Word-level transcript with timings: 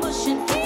pushing. 0.00 0.59